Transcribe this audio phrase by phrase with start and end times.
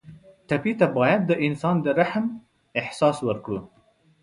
[0.47, 2.25] ټپي ته باید د انسان د رحم
[2.79, 3.59] احساس ورکړو.